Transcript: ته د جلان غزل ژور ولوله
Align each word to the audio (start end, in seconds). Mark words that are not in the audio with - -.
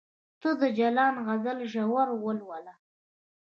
ته 0.41 0.49
د 0.61 0.63
جلان 0.77 1.15
غزل 1.25 1.57
ژور 1.73 2.07
ولوله 2.23 2.73